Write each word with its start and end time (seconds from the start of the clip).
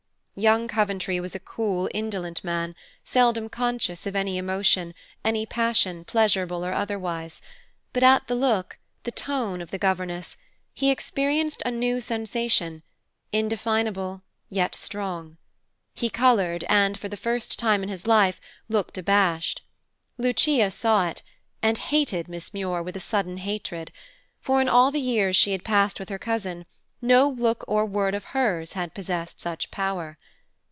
Young 0.33 0.67
Coventry 0.67 1.19
was 1.19 1.35
a 1.35 1.39
cool, 1.39 1.87
indolent 1.93 2.43
man, 2.43 2.73
seldom 3.03 3.47
conscious 3.47 4.07
of 4.07 4.15
any 4.15 4.39
emotion, 4.39 4.95
any 5.23 5.45
passion, 5.45 6.03
pleasurable 6.03 6.65
or 6.65 6.73
otherwise; 6.73 7.43
but 7.93 8.01
at 8.01 8.25
the 8.25 8.33
look, 8.33 8.79
the 9.03 9.11
tone 9.11 9.61
of 9.61 9.69
the 9.69 9.77
governess, 9.77 10.37
he 10.73 10.89
experienced 10.89 11.61
a 11.63 11.69
new 11.69 11.99
sensation, 12.01 12.81
indefinable, 13.31 14.23
yet 14.49 14.73
strong. 14.73 15.37
He 15.93 16.09
colored 16.09 16.63
and, 16.67 16.97
for 16.97 17.09
the 17.09 17.17
first 17.17 17.59
time 17.59 17.83
in 17.83 17.89
his 17.89 18.07
life, 18.07 18.41
looked 18.67 18.97
abashed. 18.97 19.61
Lucia 20.17 20.71
saw 20.71 21.07
it, 21.07 21.21
and 21.61 21.77
hated 21.77 22.27
Miss 22.27 22.51
Muir 22.53 22.81
with 22.81 22.95
a 22.97 23.01
sudden 23.01 23.37
hatred; 23.37 23.91
for, 24.39 24.59
in 24.61 24.69
all 24.69 24.89
the 24.91 25.01
years 25.01 25.35
she 25.35 25.51
had 25.51 25.63
passed 25.65 25.99
with 25.99 26.09
her 26.09 26.17
cousin, 26.17 26.65
no 27.03 27.27
look 27.29 27.63
or 27.67 27.83
word 27.85 28.13
of 28.15 28.25
hers 28.25 28.73
had 28.73 28.93
possessed 28.95 29.39
such 29.41 29.69
power. 29.71 30.17